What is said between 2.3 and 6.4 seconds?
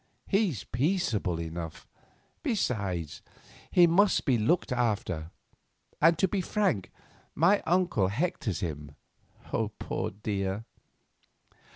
besides, he must be looked after; and, to